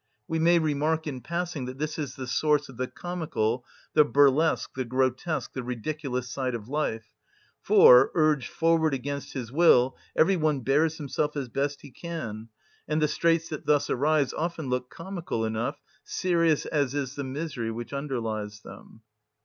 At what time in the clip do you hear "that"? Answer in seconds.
1.65-1.77, 13.49-13.67